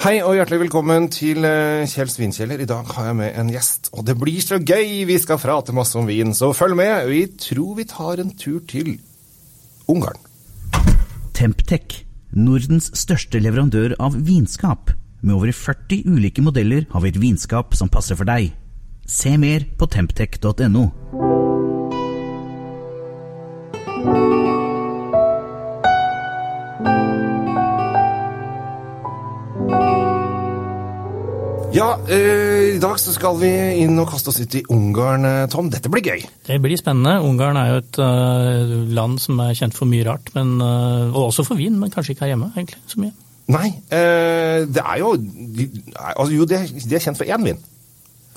Hei 0.00 0.22
og 0.24 0.32
hjertelig 0.32 0.62
velkommen 0.62 1.10
til 1.12 1.44
eh, 1.44 1.82
Kjell 1.84 2.08
Svinkjeller. 2.08 2.62
I 2.64 2.66
dag 2.70 2.88
har 2.96 3.10
jeg 3.10 3.16
med 3.18 3.34
en 3.36 3.50
gjest, 3.52 3.90
og 3.92 4.06
det 4.08 4.14
blir 4.16 4.40
så 4.40 4.56
gøy! 4.56 5.02
Vi 5.04 5.18
skal 5.20 5.36
prate 5.42 5.74
masse 5.76 5.92
om 6.00 6.08
vin, 6.08 6.32
så 6.32 6.54
følg 6.56 6.72
med. 6.78 7.04
Vi 7.10 7.26
tror 7.36 7.74
vi 7.76 7.84
tar 7.84 8.22
en 8.22 8.32
tur 8.32 8.62
til 8.64 8.94
Ungarn. 9.92 10.16
Temptec, 11.36 11.98
Nordens 12.32 12.88
største 12.96 13.44
leverandør 13.44 13.92
av 14.00 14.16
vinskap. 14.16 14.94
Med 15.20 15.36
over 15.36 15.52
40 15.52 16.08
ulike 16.08 16.40
modeller 16.48 16.88
har 16.94 17.04
vi 17.04 17.12
et 17.12 17.20
vinskap 17.20 17.76
som 17.76 17.92
passer 17.92 18.16
for 18.16 18.24
deg. 18.24 18.54
Se 19.04 19.36
mer 19.36 19.68
på 19.76 19.84
temptec.no. 19.84 20.88
Ja, 31.70 32.00
eh, 32.10 32.74
i 32.74 32.78
dag 32.82 32.96
så 32.98 33.12
skal 33.14 33.36
vi 33.38 33.48
inn 33.84 33.94
og 34.02 34.08
kaste 34.10 34.32
oss 34.32 34.40
ut 34.42 34.54
i 34.58 34.64
Ungarn, 34.74 35.22
eh, 35.24 35.46
Tom. 35.46 35.68
Dette 35.70 35.86
blir 35.92 36.02
gøy. 36.02 36.24
Det 36.48 36.56
blir 36.58 36.74
spennende. 36.80 37.20
Ungarn 37.22 37.56
er 37.60 37.68
jo 37.70 37.76
et 37.78 37.98
uh, 38.02 38.72
land 38.90 39.20
som 39.22 39.38
er 39.38 39.54
kjent 39.54 39.76
for 39.78 39.86
mye 39.86 40.02
rart, 40.08 40.32
men, 40.34 40.56
uh, 40.58 41.14
og 41.14 41.28
også 41.28 41.46
for 41.46 41.60
vin, 41.60 41.78
men 41.78 41.92
kanskje 41.94 42.16
ikke 42.16 42.26
her 42.26 42.32
hjemme 42.32 42.50
egentlig 42.56 42.80
så 42.90 42.98
mye. 43.04 43.14
Nei, 43.50 43.68
eh, 43.94 44.66
det 44.66 44.82
er 44.82 44.98
jo 44.98 45.14
de, 45.14 45.68
altså, 45.94 46.34
Jo, 46.34 46.48
de, 46.50 46.58
de 46.58 46.98
er 46.98 47.04
kjent 47.06 47.18
for 47.18 47.30
én 47.30 47.46
vin. 47.46 47.62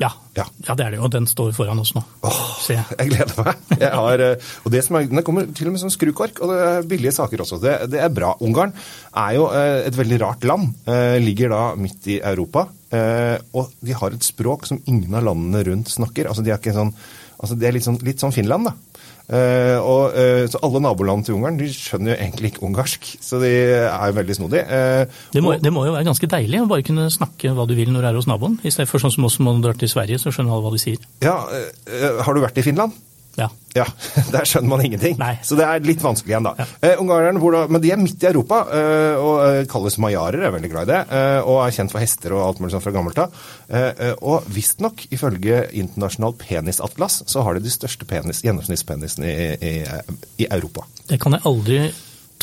Ja. 0.02 0.10
Ja. 0.34 0.44
ja, 0.66 0.74
det 0.74 0.86
er 0.88 0.96
det 0.96 0.98
jo. 0.98 1.08
Den 1.14 1.28
står 1.30 1.52
foran 1.54 1.78
oss 1.80 1.92
nå. 1.94 2.02
Åh, 2.26 2.38
Se. 2.64 2.74
jeg 2.98 3.12
gleder 3.12 3.44
meg. 3.46 3.60
Jeg 3.78 3.92
har, 3.94 4.24
eh, 4.26 4.48
og 4.66 4.72
det 4.74 4.82
som 4.86 4.98
er, 4.98 5.06
Den 5.12 5.22
kommer 5.28 5.46
til 5.54 5.70
og 5.70 5.76
med 5.76 5.84
som 5.84 5.92
skrukork, 5.94 6.42
og 6.42 6.50
det 6.50 6.58
er 6.66 6.88
billige 6.90 7.14
saker 7.14 7.44
også. 7.46 7.60
Det, 7.62 7.74
det 7.94 8.02
er 8.02 8.10
bra. 8.14 8.32
Ungarn 8.42 8.74
er 9.14 9.36
jo 9.38 9.46
eh, 9.54 9.84
et 9.88 9.98
veldig 10.00 10.20
rart 10.24 10.48
land. 10.50 10.72
Eh, 10.90 11.20
Ligger 11.22 11.54
da 11.54 11.62
midt 11.80 12.10
i 12.10 12.18
Europa. 12.22 12.68
Og 12.94 13.72
de 13.82 13.94
har 13.98 14.14
et 14.14 14.26
språk 14.26 14.68
som 14.70 14.78
ingen 14.86 15.16
av 15.18 15.24
landene 15.26 15.64
rundt 15.66 15.90
snakker. 15.90 16.28
Altså, 16.30 16.44
de 16.46 16.52
er 16.54 16.60
ikke 16.60 16.76
sånn, 16.76 16.92
altså, 17.40 17.56
det 17.58 17.66
er 17.66 17.74
litt 17.74 17.86
sånn, 17.88 17.98
litt 18.06 18.22
sånn 18.22 18.34
Finland, 18.36 18.70
da. 18.70 18.93
Eh, 19.30 19.78
og, 19.80 20.12
uh, 20.18 20.44
så 20.52 20.60
alle 20.68 20.82
naboland 20.84 21.24
til 21.26 21.38
Ungarn 21.38 21.56
de 21.58 21.70
skjønner 21.72 22.12
jo 22.12 22.18
egentlig 22.20 22.52
ikke 22.52 22.66
ungarsk, 22.68 23.08
så 23.24 23.40
de 23.40 23.52
er 23.88 24.10
jo 24.12 24.18
veldig 24.18 24.36
snodige. 24.36 24.66
Uh, 24.68 25.06
Det 25.32 25.42
må, 25.44 25.54
og- 25.54 25.62
det 25.64 25.72
må 25.72 25.86
jo 25.88 25.94
være 25.96 26.04
ganske 26.10 26.28
deilig 26.28 26.60
å 26.62 26.68
bare 26.68 26.84
kunne 26.84 27.08
snakke 27.10 27.54
hva 27.56 27.66
du 27.68 27.74
vil 27.74 27.90
når 27.94 28.02
du 28.02 28.08
er 28.12 28.20
hos 28.20 28.28
naboen, 28.28 28.60
i 28.64 28.70
stedet 28.70 28.90
for 28.92 29.00
sånn 29.00 29.14
som 29.16 29.24
oss 29.26 29.40
som 29.40 29.62
drar 29.64 29.80
til 29.80 29.88
Sverige, 29.88 30.20
så 30.20 30.34
skjønner 30.34 30.52
alle 30.52 30.68
hva 30.68 30.72
de 30.76 30.84
sier. 30.84 30.98
ja, 31.24 31.38
har 32.24 32.34
du 32.34 32.42
vært 32.44 32.58
i 32.58 32.62
Finland? 32.68 32.92
Ja. 33.40 33.48
Ja, 33.74 33.86
der 34.34 34.46
skjønner 34.46 34.70
man 34.76 34.84
ingenting. 34.86 35.16
Nei. 35.18 35.34
Så 35.46 35.58
det 35.58 35.66
er 35.66 35.82
litt 35.86 36.04
vanskelig 36.04 36.36
igjen, 36.36 36.46
da. 36.46 36.54
Ja. 36.60 36.68
Eh, 36.86 37.02
ungarerne, 37.02 37.42
da, 37.56 37.64
men 37.74 37.82
de 37.82 37.92
er 37.94 38.02
midt 38.02 38.22
i 38.22 38.30
Europa, 38.30 38.60
eh, 38.70 39.18
og 39.18 39.42
eh, 39.48 39.60
kalles 39.70 39.98
majarer, 40.02 40.46
er 40.46 40.54
veldig 40.54 40.70
glad 40.70 40.90
i 40.90 40.92
det. 40.92 41.02
Eh, 41.18 41.40
og 41.42 41.64
er 41.64 41.74
kjent 41.74 41.94
for 41.94 42.04
hester 42.04 42.36
og 42.38 42.44
alt 42.46 42.62
mulig 42.62 42.76
sånt 42.76 42.86
fra 42.86 42.94
gammelt 42.94 43.22
av. 43.24 43.44
Eh, 43.68 43.90
eh, 43.90 44.16
og 44.22 44.46
visstnok, 44.54 45.08
ifølge 45.16 45.64
internasjonal 45.82 46.36
penisatlas, 46.38 47.24
så 47.30 47.46
har 47.46 47.58
de 47.58 47.66
de 47.66 47.74
største 47.74 48.08
penis, 48.10 48.44
gjennomsnittspenisene 48.46 49.32
i, 49.32 49.48
i, 49.58 49.74
i 50.46 50.50
Europa. 50.50 50.86
Det 51.10 51.18
kan 51.24 51.34
jeg 51.34 51.46
aldri 51.50 51.80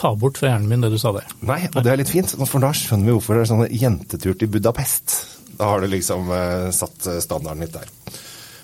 ta 0.01 0.11
bort 0.19 0.41
fra 0.41 0.55
hjernen 0.55 0.71
min, 0.73 0.83
det 0.83 0.91
du 0.91 0.99
sa 0.99 1.13
der. 1.15 1.29
Nei, 1.47 1.61
og 1.71 1.85
det 1.85 1.93
er 1.93 2.01
litt 2.01 2.11
fint, 2.11 2.33
for 2.41 2.63
da 2.63 2.73
skjønner 2.75 3.13
vi 3.13 3.15
hvorfor 3.19 3.39
det 3.39 3.45
er 3.45 3.53
sånne 3.53 3.71
jentetur 3.71 4.35
til 4.41 4.51
Budapest. 4.51 5.21
Da 5.61 5.75
har 5.75 5.85
du 5.85 5.91
liksom 5.93 6.31
satt 6.73 7.07
standarden 7.21 7.67
litt 7.67 7.77
der. 7.77 7.91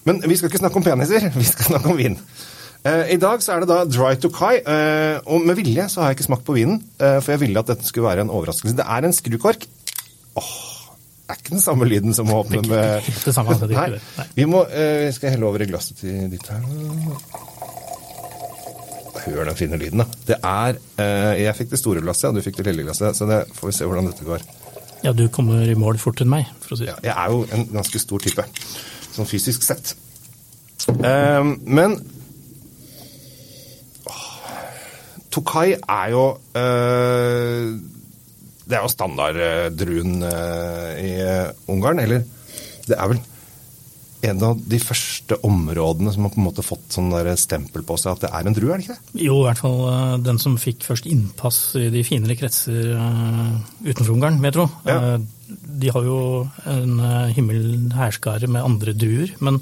Men 0.07 0.23
vi 0.23 0.37
skal 0.39 0.51
ikke 0.51 0.63
snakke 0.63 0.79
om 0.79 0.87
peniser, 0.87 1.27
vi 1.41 1.49
skal 1.49 1.73
snakke 1.73 1.91
om 1.91 1.99
vin. 1.99 2.19
Eh, 2.87 3.15
I 3.17 3.19
dag 3.19 3.43
så 3.43 3.57
er 3.57 3.65
det 3.65 3.71
da 3.73 3.81
Dry 3.89 4.15
to 4.23 4.31
Kai, 4.35 4.61
eh, 4.61 5.19
og 5.27 5.43
med 5.47 5.59
vilje 5.59 5.89
så 5.91 6.03
har 6.03 6.13
jeg 6.13 6.21
ikke 6.21 6.29
smakt 6.29 6.47
på 6.47 6.55
vinen, 6.55 6.79
eh, 7.01 7.19
for 7.19 7.35
jeg 7.35 7.43
ville 7.43 7.63
at 7.63 7.73
dette 7.73 7.89
skulle 7.89 8.07
være 8.07 8.27
en 8.27 8.31
overraskelse. 8.31 8.77
Det 8.79 8.87
er 8.87 9.09
en 9.09 9.17
skrukork. 9.17 9.67
Åh, 10.39 10.53
det 11.27 11.35
er 11.35 11.41
ikke 11.41 11.57
den 11.57 11.65
samme 11.65 11.89
lyden 11.91 12.15
som 12.15 12.31
å 12.31 12.45
åpne 12.45 12.63
med 12.69 13.09
det 13.25 13.35
samme, 13.35 13.57
det 13.59 13.73
Nei. 13.75 14.27
Vi 14.37 14.47
må, 14.47 14.63
vi 14.71 15.11
skal 15.17 15.31
jeg 15.31 15.39
helle 15.39 15.49
over 15.49 15.65
i 15.65 15.69
glasset 15.71 15.99
til 15.99 16.29
ditt 16.31 16.47
her. 16.53 16.63
Hør 19.27 19.49
den 19.49 19.59
fine 19.59 19.81
lyden, 19.81 20.05
da. 20.05 20.21
Det 20.29 20.37
er 20.39 20.77
Jeg 21.41 21.57
fikk 21.59 21.73
det 21.73 21.81
store 21.81 22.05
glasset, 22.05 22.29
og 22.31 22.39
du 22.39 22.47
fikk 22.47 22.61
det 22.61 22.69
lille 22.69 22.87
glasset, 22.87 23.17
så 23.19 23.27
det 23.27 23.41
får 23.57 23.73
vi 23.73 23.75
se 23.81 23.89
hvordan 23.89 24.13
dette 24.13 24.29
går. 24.29 24.45
Ja, 25.03 25.11
du 25.17 25.27
kommer 25.33 25.67
i 25.67 25.75
mål 25.79 25.99
fortere 25.99 26.29
enn 26.29 26.37
meg, 26.37 26.53
for 26.63 26.77
å 26.77 26.79
si 26.79 26.87
det. 26.87 26.95
Ja, 27.03 27.11
jeg 27.11 27.17
er 27.25 27.35
jo 27.35 27.43
en 27.57 27.67
ganske 27.75 28.01
stor 28.05 28.23
type, 28.23 28.47
sånn 29.17 29.29
fysisk 29.29 29.65
sett. 29.67 29.95
Eh, 30.87 31.45
men 31.67 31.97
åh, 34.07 34.25
Tokai 35.35 35.71
er 35.75 36.11
jo 36.13 36.27
eh, 36.57 37.71
Det 38.67 38.77
er 38.77 38.85
jo 38.85 38.91
standarddruen 38.93 40.21
eh, 40.29 40.91
i 41.03 41.15
eh, 41.25 41.73
Ungarn, 41.73 42.03
eller 42.05 42.23
det 42.87 42.95
er 42.95 43.11
vel 43.11 43.25
en 44.27 44.41
av 44.43 44.59
de 44.59 44.79
første 44.83 45.37
områdene 45.47 46.11
som 46.15 46.25
har 46.25 46.33
på 46.35 46.41
en 46.41 46.47
måte 46.49 46.65
fått 46.65 46.95
sånn 46.97 47.13
der 47.13 47.29
stempel 47.39 47.85
på 47.87 47.99
seg 48.01 48.15
at 48.17 48.25
det 48.25 48.31
er 48.35 48.49
en 48.49 48.57
drue, 48.57 48.73
er 48.75 48.81
det 48.81 48.87
ikke 48.87 48.97
det? 48.97 49.21
Jo, 49.27 49.37
i 49.43 49.45
hvert 49.47 49.61
fall 49.61 50.23
den 50.25 50.41
som 50.43 50.57
fikk 50.59 50.87
først 50.87 51.07
innpass 51.11 51.59
i 51.79 51.85
de 51.95 52.03
finere 52.07 52.35
kretser 52.39 52.95
utenfor 53.85 54.15
Ungarn, 54.17 54.41
vil 54.41 54.49
jeg 54.49 54.57
tro. 54.57 54.67
Ja. 54.89 55.19
Eh, 55.77 55.81
De 55.81 55.91
har 55.93 56.03
jo 56.05 56.49
en 56.65 57.01
uh, 57.01 57.29
himmel 57.37 57.93
hærskare 57.95 58.49
med 58.49 58.65
andre 58.65 58.93
druer, 58.93 59.35
men 59.41 59.61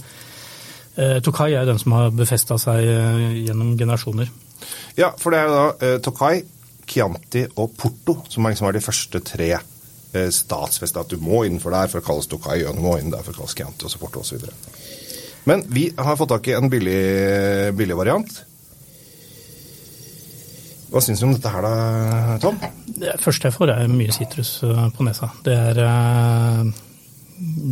eh, 0.96 1.20
Tokai 1.20 1.52
er 1.52 1.64
jo 1.64 1.72
den 1.72 1.78
som 1.78 1.92
har 1.92 2.10
befesta 2.14 2.58
seg 2.58 2.84
eh, 2.86 3.44
gjennom 3.48 3.76
generasjoner. 3.78 4.30
Ja, 4.96 5.12
for 5.18 5.30
det 5.34 5.40
er 5.40 5.48
jo 5.48 5.54
da 5.54 5.64
eh, 5.86 5.98
Tokai, 6.00 6.44
Chianti 6.86 7.46
og 7.56 7.74
Porto 7.76 8.18
som 8.28 8.46
liksom 8.46 8.68
er 8.68 8.76
de 8.76 8.84
første 8.84 9.20
tre 9.24 9.50
eh, 9.56 10.30
statsfeste 10.30 11.00
at 11.00 11.10
du 11.10 11.18
må 11.18 11.44
innenfor 11.44 11.74
der 11.74 11.90
for 11.90 12.00
å 12.00 12.06
kalles 12.06 12.28
Tokai, 12.30 12.62
og 12.64 12.76
du 12.76 12.84
må 12.84 12.98
inn 13.00 13.10
der 13.12 13.24
for 13.24 13.34
å 13.34 13.42
kalles 13.42 13.56
Chianti 13.56 13.88
og 13.88 13.92
så 13.92 13.98
Porto 13.98 14.22
osv. 14.22 14.44
Men 15.48 15.64
vi 15.68 15.90
har 15.96 16.16
fått 16.16 16.32
tak 16.32 16.46
i 16.48 16.54
en 16.56 16.70
billig, 16.72 17.74
billig 17.76 17.96
variant. 17.98 18.30
Hva 20.94 21.00
syns 21.02 21.18
du 21.18 21.24
om 21.26 21.32
dette 21.34 21.50
her 21.50 21.64
da, 21.64 22.34
Tom? 22.38 22.60
Det 22.86 23.16
første 23.18 23.48
jeg 23.48 23.54
får, 23.56 23.72
er 23.72 23.88
mye 23.90 24.14
sitrus 24.14 24.50
eh, 24.62 24.84
på 24.94 25.02
nesa. 25.02 25.26
Det 25.42 25.54
er, 25.58 25.80
eh, 25.82 26.60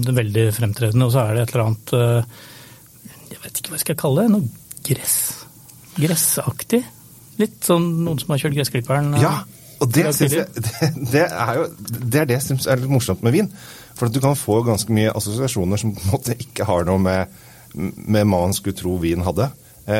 det 0.03 0.11
er 0.11 0.17
veldig 0.17 0.47
fremtredende, 0.57 1.07
og 1.07 1.15
så 1.15 1.23
er 1.23 1.39
det 1.39 1.45
et 1.45 1.53
eller 1.53 1.69
annet 1.69 1.93
eh, 1.95 2.41
Jeg 3.31 3.45
vet 3.45 3.61
ikke 3.61 3.71
hva 3.71 3.79
jeg 3.79 3.85
skal 3.85 3.99
kalle 4.01 4.25
det. 4.25 4.33
Noe 4.35 4.81
gress. 4.89 5.15
Gressaktig. 6.01 6.83
Litt 7.39 7.63
sånn 7.63 7.87
noen 8.03 8.19
som 8.19 8.35
har 8.35 8.43
kjørt 8.43 8.59
gressklipperen. 8.59 9.15
Ja, 9.23 9.37
og 9.79 9.95
det 9.95 10.09
syns 10.19 10.37
jeg 10.41 10.51
det, 10.67 10.91
det 11.15 11.25
er 11.31 11.61
jo 11.61 11.71
det 11.79 12.25
er 12.25 12.29
det 12.35 12.43
som 12.43 12.59
er 12.59 12.83
litt 12.83 12.91
morsomt 12.91 13.23
med 13.23 13.39
vin. 13.39 13.55
For 13.95 14.11
at 14.11 14.19
du 14.19 14.23
kan 14.25 14.35
få 14.35 14.65
ganske 14.67 14.91
mye 14.99 15.15
assosiasjoner 15.15 15.79
som 15.79 15.95
på 15.95 16.03
en 16.03 16.17
måte 16.17 16.41
ikke 16.43 16.67
har 16.67 16.91
noe 16.91 16.99
med, 17.07 17.43
med 18.03 18.27
man 18.35 18.59
skulle 18.59 18.75
tro 18.83 18.99
vin 18.99 19.23
hadde. 19.23 19.47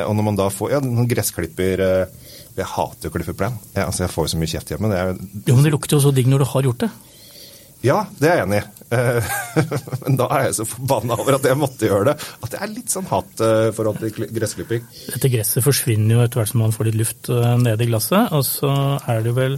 Og 0.03 0.13
når 0.15 0.27
man 0.27 0.43
da 0.43 0.51
får 0.51 0.75
ja, 0.75 0.83
noen 0.83 1.11
gressklipper 1.11 1.87
eh, 1.87 2.31
Jeg 2.57 2.67
hater 2.69 3.09
jo 3.09 3.15
klippeplen. 3.15 3.55
Jeg, 3.75 3.85
altså, 3.87 4.03
jeg 4.05 4.13
får 4.13 4.27
jo 4.27 4.33
så 4.35 4.39
mye 4.43 4.51
kjeft 4.53 4.69
hjemme. 4.75 4.91
Det 4.93 4.99
er, 5.01 5.15
jo- 5.49 5.57
men 5.57 5.65
det 5.65 5.73
lukter 5.73 5.97
jo 5.97 6.03
så 6.05 6.13
digg 6.15 6.27
når 6.29 6.45
du 6.45 6.49
har 6.53 6.63
gjort 6.69 6.83
det. 6.85 6.91
ja, 7.83 7.97
det 8.21 8.29
er 8.31 8.37
jeg 8.37 8.47
enig 8.47 8.59
i. 8.61 8.67
Eh, 8.93 9.31
Men 10.05 10.17
da 10.21 10.27
er 10.37 10.43
jeg 10.47 10.55
så 10.61 10.67
forbanna 10.69 11.17
over 11.19 11.35
at 11.39 11.47
jeg 11.49 11.57
måtte 11.59 11.89
gjøre 11.89 12.11
det. 12.13 12.15
At 12.45 12.51
det 12.53 12.59
er 12.63 12.71
litt 12.75 12.93
sånn 12.93 13.09
hatforhold 13.09 13.99
til 14.03 14.13
kli- 14.19 14.29
gressklipping. 14.37 14.85
Dette 15.15 15.31
gresset 15.33 15.65
forsvinner 15.65 16.15
jo 16.19 16.23
etter 16.27 16.43
hvert 16.43 16.51
som 16.53 16.61
man 16.63 16.75
får 16.77 16.91
litt 16.91 16.99
luft 17.01 17.31
eh, 17.33 17.55
nede 17.59 17.83
i 17.83 17.89
glasset. 17.91 18.29
Og 18.37 18.45
så 18.47 18.71
er 19.09 19.25
det 19.25 19.33
vel 19.39 19.57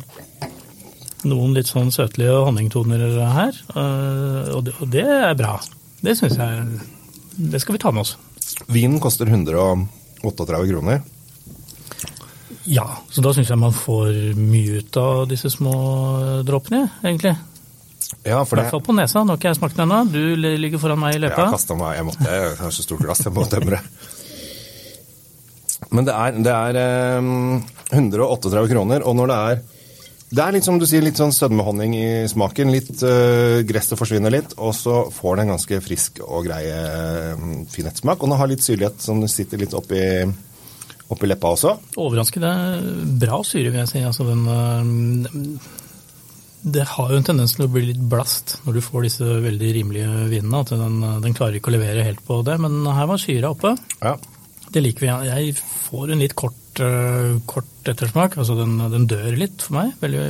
noen 1.25 1.55
litt 1.57 1.69
sånn 1.71 1.91
søtlige 1.93 2.37
honningtoner 2.47 3.05
her. 3.35 3.59
eh, 3.75 4.55
og 4.55 4.71
det 4.93 5.05
er 5.05 5.35
bra. 5.41 5.57
Det 6.05 6.15
syns 6.19 6.37
jeg 6.37 6.81
Det 7.35 7.61
skal 7.61 7.75
vi 7.75 7.83
ta 7.83 7.91
med 7.91 8.05
oss. 8.07 8.15
Vinen 8.71 9.01
koster 9.03 9.27
138 9.27 10.69
kroner. 10.71 11.03
Ja, 12.71 12.87
så 13.13 13.21
da 13.25 13.33
syns 13.37 13.51
jeg 13.53 13.61
man 13.61 13.75
får 13.77 14.37
mye 14.39 14.81
ut 14.81 14.97
av 14.97 15.27
disse 15.29 15.51
små 15.53 15.75
dråpene, 16.49 16.87
egentlig. 17.05 17.35
Ja, 18.25 18.41
for 18.45 18.57
det 18.57 18.67
hvert 18.67 18.77
fall 18.77 18.85
på 18.87 18.95
nesa. 18.97 19.21
Nå 19.25 19.35
har 19.35 19.41
ikke 19.41 19.51
jeg 19.51 19.59
smakt 19.59 19.77
den 19.77 19.91
ennå. 19.91 20.05
Du 20.09 20.57
ligger 20.61 20.81
foran 20.81 21.01
meg 21.01 21.15
i 21.15 21.19
Jeg 21.19 21.27
løypa. 21.27 21.45
har 21.45 21.55
kastet 21.57 21.77
meg, 21.81 21.97
jeg 21.99 22.07
måtte, 22.09 22.29
jeg 22.31 22.57
har 22.61 22.73
så 22.73 22.85
stort 22.87 23.05
glass, 23.05 23.25
jeg 23.25 23.35
må 23.37 23.45
tømme 23.51 23.77
det. 23.77 23.83
Men 25.95 26.09
det 26.09 26.15
er, 26.17 26.39
det 26.47 26.55
er 26.55 27.21
um, 27.21 27.63
138 27.93 28.65
kroner, 28.71 29.05
og 29.05 29.17
når 29.19 29.31
det 29.31 29.39
er 29.51 29.63
Det 30.35 30.43
er 30.43 30.55
litt 30.57 30.65
som 30.67 30.79
du 30.81 30.87
sier, 30.89 31.05
litt 31.05 31.19
sånn 31.21 31.31
sødmehonning 31.37 31.93
i 31.95 32.07
smaken. 32.27 32.73
Litt 32.75 32.97
uh, 33.07 33.61
Gresset 33.69 33.99
forsvinner 34.01 34.33
litt, 34.35 34.57
og 34.59 34.73
så 34.75 35.05
får 35.15 35.37
det 35.37 35.45
en 35.45 35.53
ganske 35.55 35.79
frisk 35.85 36.19
og 36.25 36.49
grei 36.49 36.65
uh, 36.73 37.37
finhetssmak. 37.71 38.19
Og 38.25 38.33
den 38.33 38.41
har 38.41 38.51
litt 38.51 38.65
syrlighet 38.65 39.05
som 39.05 39.21
sitter 39.31 39.61
litt 39.63 39.77
oppi, 39.79 40.01
oppi 41.15 41.31
leppa 41.31 41.55
også. 41.55 41.73
Overraskende 42.01 42.53
bra 43.23 43.41
syre, 43.47 43.71
vil 43.71 43.83
jeg 43.83 43.93
si. 43.93 44.05
Altså, 44.05 44.27
den, 44.29 44.45
øh, 44.51 45.73
det 46.75 46.87
har 46.95 47.11
jo 47.13 47.19
en 47.21 47.27
tendens 47.27 47.57
til 47.57 47.67
å 47.67 47.73
bli 47.73 47.87
litt 47.91 48.05
blast 48.11 48.59
når 48.65 48.79
du 48.79 48.85
får 48.85 49.09
disse 49.09 49.41
veldig 49.49 49.73
rimelige 49.79 50.29
vinene. 50.33 50.63
At 50.65 50.75
den, 50.75 51.01
den 51.25 51.37
klarer 51.37 51.59
ikke 51.59 51.73
å 51.73 51.77
levere 51.77 52.07
helt 52.07 52.25
på 52.27 52.41
det. 52.47 52.57
Men 52.63 52.83
her 52.89 53.11
var 53.11 53.21
syra 53.23 53.53
oppe. 53.53 53.75
Ja. 54.01 54.17
Det 54.75 54.83
liker 54.83 55.07
vi. 55.07 55.13
Jeg 55.29 55.57
får 55.61 56.15
en 56.15 56.25
litt 56.25 56.35
kort, 56.39 56.83
øh, 56.83 57.37
ettersmak. 57.93 58.37
Altså 58.41 58.57
den, 58.59 58.77
den 58.93 59.07
dør 59.11 59.37
litt 59.39 59.63
for 59.63 59.77
meg. 59.79 59.93
Veldig, 60.01 60.23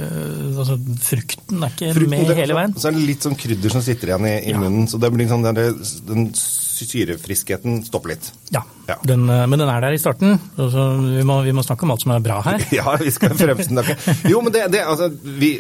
altså 0.59 0.79
frukten 1.07 1.63
er 1.63 1.75
ikke 1.75 1.93
Frukten, 1.95 2.11
med 2.11 2.27
det- 2.29 2.37
hele 2.43 2.55
veien. 2.59 2.75
Så 2.79 2.89
er 2.91 2.97
det 2.99 3.07
litt 3.09 3.23
sånn 3.27 3.37
krydder 3.39 3.71
som 3.71 3.83
sitter 3.83 4.13
igjen 4.13 4.27
i, 4.31 4.35
i 4.49 4.55
Ja. 4.55 4.59
munnen. 4.63 4.87
Så 4.91 5.01
det 5.01 5.13
blir 5.15 5.29
sånn 5.31 5.43
der, 5.47 5.73
den 6.09 6.31
syrefriskheten 6.35 7.85
stopper 7.87 8.15
litt. 8.15 8.33
Ja, 8.51 8.63
Ja. 8.87 8.99
Den, 9.03 9.23
eh, 9.31 9.47
men 9.47 9.59
den 9.59 9.69
er 9.73 9.81
der 9.81 9.95
i 9.95 9.99
starten. 9.99 10.35
Altså, 10.59 10.83
vi, 11.01 11.23
må, 11.25 11.39
vi 11.43 11.53
må 11.57 11.63
snakke 11.65 11.85
om 11.87 11.93
alt 11.95 12.03
som 12.03 12.13
er 12.13 12.21
bra 12.21 12.43
her. 12.45 12.61
Ja, 12.77 12.97
vi 13.01 13.09
skal 13.15 13.31
fremsnakke. 13.39 13.95
Jo, 14.29 14.43
men 14.45 14.53
det, 14.53 14.67
det 14.75 14.83
altså, 14.85 15.09
vi, 15.25 15.55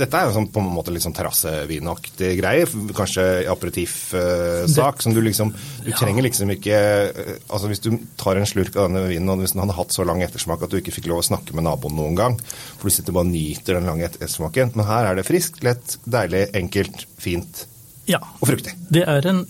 dette 0.00 0.16
er 0.16 0.30
jo 0.30 0.32
sånn, 0.38 0.46
på 0.54 0.62
en 0.62 0.70
måte 0.72 0.88
litt 0.94 1.04
sånn 1.04 1.12
terrassevinaktig 1.12 2.38
greie. 2.40 2.64
Kanskje 2.96 3.44
aperitivsak 3.52 5.02
som 5.02 5.12
du 5.14 5.20
liksom 5.20 5.52
Du 5.84 5.90
Ja. 5.90 5.96
trenger 5.96 6.22
liksom 6.22 6.50
ikke 6.52 6.72
eh, 7.10 7.36
Altså 7.50 7.68
hvis 7.68 7.80
du 7.84 7.90
tar 8.16 8.36
en 8.36 8.46
slurk 8.48 8.76
av 8.76 8.88
denne 8.88 9.08
vinen, 9.08 9.28
og 9.28 9.38
hvis 9.40 9.52
den 9.52 9.60
hadde 9.64 9.76
hatt 9.76 9.92
så 9.92 10.04
lang 10.06 10.22
ettersmak 10.22 10.62
at 10.62 10.70
du 10.70 10.76
ikke 10.80 10.92
fikk 10.94 11.06
lov 11.08 11.20
å 11.20 11.26
snakke 11.26 11.39
med 11.56 11.64
naboen 11.64 11.96
noen 11.96 12.18
gang, 12.18 12.36
for 12.76 12.88
du 12.90 12.94
sitter 12.94 13.16
bare 13.16 13.26
og 13.28 13.32
nyter 13.32 13.78
den 13.78 13.88
lange 13.88 14.06
ettersmaken. 14.08 14.74
Men 14.76 14.88
her 14.90 15.08
er 15.10 15.18
det 15.20 15.26
friskt, 15.28 15.62
lett, 15.66 15.96
deilig, 16.04 16.48
enkelt, 16.60 17.06
fint 17.20 17.64
Ja, 18.10 18.18
og 18.40 18.48
fruktig. 18.50 18.76
det 18.90 19.04
er 19.08 19.26
en 19.30 19.44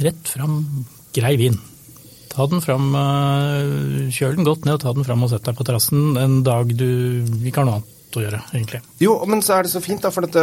rett 0.00 0.28
fram 0.36 0.60
grei 1.14 1.36
vin. 1.40 1.58
Ta 2.30 2.46
den 2.46 2.62
fram, 2.62 2.92
eh, 2.94 4.10
kjøl 4.14 4.36
den 4.38 4.46
godt 4.46 4.64
ned 4.64 4.74
og 4.78 4.80
ta 4.84 4.92
den 4.94 5.04
fram 5.04 5.24
og 5.26 5.30
sett 5.32 5.42
deg 5.48 5.56
på 5.58 5.66
terrassen 5.66 6.16
en 6.16 6.42
dag 6.46 6.70
du 6.78 7.24
ikke 7.42 7.60
har 7.62 7.66
noe 7.66 7.80
annet 7.80 7.96
å 8.18 8.22
gjøre, 8.24 8.40
egentlig. 8.54 8.80
Jo, 8.98 9.12
men 9.30 9.42
så 9.42 9.54
er 9.54 9.62
det 9.66 9.70
så 9.70 9.82
fint, 9.82 10.00
da, 10.02 10.10
for 10.10 10.26
dette, 10.26 10.42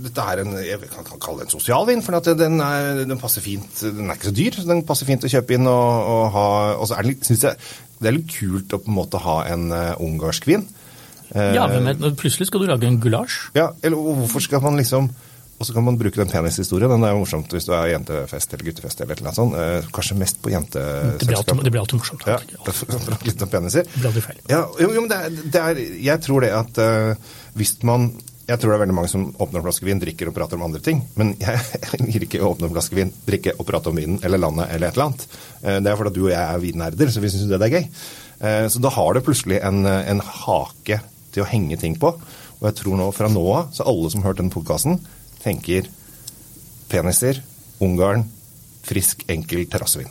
dette 0.00 0.24
er 0.32 0.40
en 0.40 0.54
jeg 0.64 0.78
kan 0.92 1.20
kalle 1.20 1.42
det 1.42 1.48
en 1.48 1.52
sosialvin. 1.52 2.00
For 2.04 2.16
at 2.16 2.30
den, 2.40 2.60
er, 2.64 3.02
den 3.04 3.20
passer 3.20 3.44
fint. 3.44 3.68
Den 3.84 4.08
er 4.08 4.16
ikke 4.16 4.30
så 4.30 4.36
dyr, 4.36 4.56
så 4.56 4.68
den 4.70 4.84
passer 4.88 5.08
fint 5.08 5.26
å 5.26 5.32
kjøpe 5.32 5.56
inn 5.58 5.68
og, 5.68 6.08
og 6.14 6.22
ha 6.36 6.46
Og 6.80 6.88
så 6.88 6.96
er 6.96 7.10
litt, 7.10 7.26
synes 7.28 7.44
jeg 7.48 7.56
det 8.00 8.08
er 8.08 8.16
litt 8.16 8.30
kult 8.32 8.72
å 8.72 8.80
på 8.80 8.88
en 8.88 8.96
måte 8.96 9.20
ha 9.20 9.38
en 9.52 9.70
uh, 9.72 9.94
ungarsk 10.00 10.46
vin. 10.48 10.66
Eh, 11.34 11.54
Ja, 11.54 11.66
men 11.70 12.00
Plutselig 12.18 12.48
skal 12.48 12.64
du 12.64 12.66
lage 12.70 12.88
en 12.88 12.96
gulasj. 13.00 13.50
ja, 13.54 13.68
eller 13.82 13.96
hvorfor 13.96 14.40
skal 14.42 14.62
man 14.64 14.80
liksom 14.80 15.10
Og 15.60 15.66
så 15.68 15.74
kan 15.76 15.84
man 15.84 15.98
bruke 16.00 16.16
den 16.16 16.30
penishistorien. 16.32 16.88
Den 16.88 17.02
er 17.04 17.10
jo 17.12 17.18
morsomt 17.20 17.52
hvis 17.52 17.66
du 17.68 17.74
er 17.76 17.90
jentefest 17.92 18.54
eller 18.54 18.64
guttefest 18.64 19.02
eller 19.04 19.18
noe 19.20 19.34
sånt. 19.36 19.52
Eh, 19.60 19.84
kanskje 19.92 20.16
mest 20.16 20.38
på 20.40 20.48
jenteselskap. 20.48 21.60
det 21.60 21.70
blir 21.70 21.82
alltid 21.82 21.98
morsomt. 22.00 22.24
Ja, 22.24 22.38
litt 23.26 23.42
om 23.44 23.50
peniser. 23.52 23.84
Det 23.84 24.00
blir 24.00 24.08
aldri 24.08 24.22
feil. 24.24 24.38
Ja, 24.48 24.62
jo, 24.80 24.88
men 24.96 25.10
det 25.12 25.18
er, 25.20 25.36
det 25.44 25.60
er, 25.60 25.82
jeg 26.06 26.22
tror 26.24 26.40
det 26.46 26.50
at 26.56 26.80
eh, 26.80 27.28
hvis 27.60 27.74
man 27.84 28.08
Jeg 28.50 28.58
tror 28.58 28.72
det 28.72 28.76
er 28.76 28.82
veldig 28.82 28.96
mange 28.96 29.10
som 29.12 29.28
åpner 29.30 29.60
en 29.60 29.66
flaske 29.68 29.86
vin, 29.86 30.00
drikker 30.02 30.30
og 30.30 30.34
prater 30.34 30.58
om 30.58 30.64
andre 30.66 30.80
ting. 30.82 31.04
Men 31.20 31.36
jeg 31.38 31.60
gir 32.10 32.26
ikke 32.26 32.40
å 32.42 32.50
åpne 32.50 32.66
en 32.66 32.74
flaske 32.74 32.98
vin, 32.98 33.12
drikke 33.26 33.54
og 33.56 33.68
prate 33.68 33.92
om 33.92 34.00
vinen 34.00 34.18
eller 34.26 34.42
landet 34.42 34.72
eller 34.74 34.90
et 34.90 34.98
eller 34.98 35.06
annet. 35.10 35.26
Eh, 35.62 35.78
det 35.78 35.92
er 35.92 36.00
fordi 36.00 36.14
du 36.16 36.24
og 36.24 36.32
jeg 36.32 36.42
er 36.42 36.64
vinnerder, 36.64 37.12
så 37.14 37.22
vi 37.22 37.30
syns 37.30 37.46
det 37.50 37.60
er 37.60 37.76
gøy. 37.78 37.86
Eh, 38.40 38.66
så 38.72 38.82
da 38.82 38.92
har 38.96 39.14
det 39.14 39.24
plutselig 39.28 39.60
en, 39.62 39.84
en 39.86 40.24
hake 40.24 40.98
til 41.30 41.44
å 41.44 41.48
henge 41.52 41.78
ting 41.78 41.94
på. 42.00 42.10
Og 42.58 42.68
jeg 42.68 42.80
tror 42.82 42.98
nå 42.98 43.08
fra 43.16 43.30
nå 43.32 43.46
av, 43.54 43.70
så 43.76 43.86
alle 43.88 44.10
som 44.12 44.24
har 44.24 44.32
hørt 44.32 44.42
denne 44.42 44.52
podkasten, 44.52 44.98
tenker 45.44 45.86
peniser, 46.90 47.44
Ungarn, 47.80 48.26
frisk, 48.84 49.22
enkel 49.32 49.62
terrassevin. 49.70 50.10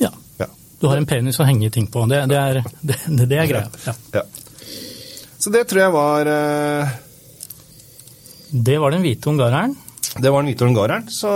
Ja. 0.00 0.08
Ja. 0.38 0.46
Du 0.80 0.86
har 0.88 0.96
en 0.96 1.08
penis 1.08 1.36
å 1.42 1.44
henge 1.44 1.68
ting 1.74 1.90
på. 1.92 2.06
Det, 2.08 2.22
det, 2.30 2.38
er, 2.38 2.62
det, 2.80 2.96
det 3.26 3.36
er 3.36 3.50
greia. 3.50 3.68
Ja. 3.84 3.96
ja. 4.14 4.22
Så 5.40 5.52
det 5.52 5.66
tror 5.68 5.82
jeg 5.82 5.92
var 5.92 6.30
eh, 6.32 6.94
Det 8.50 8.78
var 8.82 8.94
den 8.94 9.04
hvite 9.04 9.30
ungareren. 9.30 9.76
Det 10.18 10.30
var 10.30 10.42
den 10.42 10.50
hvite 10.50 10.66
ungareren. 10.66 11.06
Så 11.12 11.30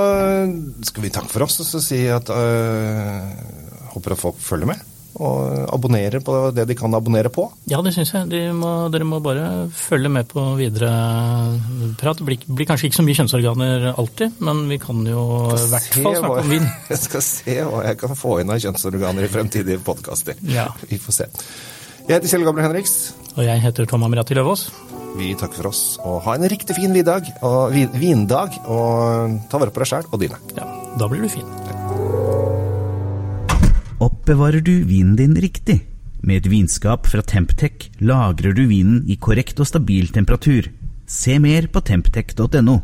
skal 0.89 1.05
vi 1.05 1.13
takke 1.15 1.31
for 1.33 1.47
oss 1.47 1.61
og 1.63 1.69
så 1.69 1.83
si 1.83 2.01
at 2.11 2.31
øh, 2.33 3.31
håper 3.95 4.17
at 4.17 4.21
folk 4.21 4.43
følger 4.43 4.73
med. 4.73 4.83
Og 5.15 5.69
abonnerer 5.71 6.19
på 6.27 6.33
det 6.51 6.65
de 6.67 6.75
kan 6.75 6.95
abonnere 6.97 7.31
på. 7.31 7.45
Ja, 7.71 7.79
det 7.87 7.93
syns 7.95 8.11
jeg. 8.17 8.27
De 8.33 8.41
må, 8.57 8.73
dere 8.91 9.07
må 9.07 9.21
bare 9.23 9.69
følge 9.71 10.11
med 10.11 10.27
på 10.33 10.43
videre 10.59 10.91
prat. 12.01 12.19
Det 12.19 12.27
blir, 12.27 12.43
blir 12.51 12.67
kanskje 12.67 12.91
ikke 12.91 12.99
så 12.99 13.07
mye 13.07 13.19
kjønnsorganer 13.21 13.87
alltid, 13.93 14.41
men 14.43 14.65
vi 14.73 14.81
kan 14.83 15.07
jo 15.07 15.29
i 15.55 15.61
hvert 15.71 15.87
fall 15.95 16.19
snakke 16.19 16.43
om 16.43 16.51
vin. 16.51 16.67
Jeg 16.91 17.03
skal 17.05 17.25
se 17.29 17.57
hva 17.63 17.85
jeg 17.87 18.01
kan 18.03 18.19
få 18.19 18.41
inn 18.43 18.51
av 18.51 18.59
kjønnsorganer 18.67 19.29
i 19.29 19.31
fremtidige 19.31 19.79
podkaster. 19.87 20.43
Ja. 20.51 20.67
Vi 20.91 20.99
får 20.99 21.21
se. 21.23 21.31
Jeg 22.09 22.19
heter 22.19 22.35
Kjell 22.35 22.51
Gabriel 22.51 22.69
Henriks. 22.73 22.99
Og 23.39 23.47
jeg 23.47 23.63
heter 23.63 23.87
Tom 23.89 24.03
Amirati 24.07 24.35
Løvaas. 24.37 24.67
Vi 25.15 25.31
takker 25.39 25.63
for 25.63 25.71
oss. 25.71 25.83
Og 26.03 26.23
ha 26.27 26.35
en 26.35 26.49
riktig 26.51 26.77
fin 26.77 26.95
vindag, 26.95 27.31
og, 27.41 27.73
vin, 27.75 27.91
vindag. 27.99 28.59
Og 28.67 29.39
ta 29.51 29.61
vare 29.63 29.75
på 29.75 29.83
deg 29.83 29.91
sjæl 29.91 30.09
og 30.11 30.23
dine. 30.23 30.39
Ja, 30.59 30.67
da 30.99 31.09
blir 31.11 31.23
du 31.23 31.31
fin. 31.31 31.47
Oppbevarer 34.05 34.65
du 34.65 34.75
vinen 34.89 35.15
din 35.19 35.37
riktig? 35.39 35.85
Med 36.25 36.43
et 36.43 36.51
vinskap 36.51 37.07
fra 37.07 37.23
Temptec 37.23 37.91
lagrer 38.01 38.57
du 38.57 38.65
vinen 38.67 39.05
i 39.13 39.19
korrekt 39.21 39.61
og 39.61 39.69
stabil 39.69 40.09
temperatur. 40.13 40.71
Se 41.07 41.37
mer 41.39 41.69
på 41.69 41.85
temptec.no. 41.85 42.81